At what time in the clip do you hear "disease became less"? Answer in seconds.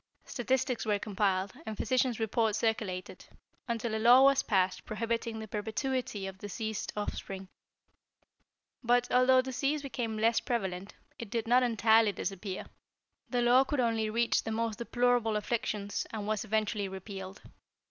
9.43-10.39